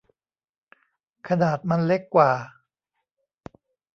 [1.27, 2.31] ขนาดมันเล็กกว่า